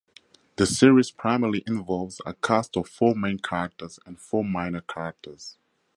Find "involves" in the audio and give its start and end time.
1.67-2.21